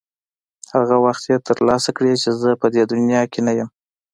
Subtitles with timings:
[0.75, 3.69] هغه وخت یې ترلاسه کړې چې زه به په دې دنیا کې نه یم.